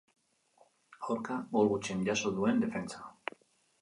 [1.03, 3.07] Aurka, gol gutxien jaso duen defentsa.